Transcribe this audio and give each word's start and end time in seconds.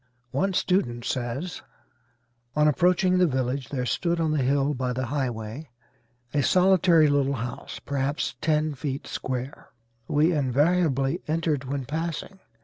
One 0.31 0.53
student 0.53 1.05
says; 1.05 1.61
"On 2.55 2.67
approaching 2.67 3.19
the 3.19 3.27
village 3.27 3.69
there 3.69 3.85
stood 3.85 4.19
on 4.19 4.31
the 4.31 4.41
hill 4.41 4.73
by 4.73 4.93
the 4.93 5.05
highway 5.05 5.69
a 6.33 6.41
solitary 6.41 7.07
little 7.07 7.35
house, 7.35 7.77
perhaps 7.77 8.33
ten 8.41 8.73
feet 8.73 9.05
square, 9.05 9.67
we 10.07 10.33
invariably 10.33 11.21
entered 11.27 11.65
when 11.65 11.85
passing. 11.85 12.39